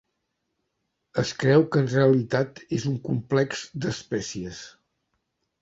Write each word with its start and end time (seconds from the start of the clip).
Es 1.23 1.33
creu 1.43 1.67
que 1.75 1.83
en 1.85 1.91
realitat 1.93 2.63
és 2.79 2.89
un 2.93 2.97
complex 3.11 3.63
d'espècies. 3.85 4.67